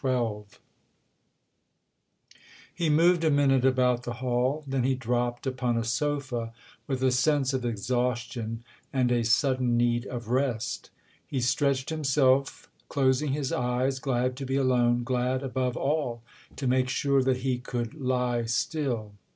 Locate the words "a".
3.23-3.29, 5.77-5.83, 7.03-7.11, 9.11-9.23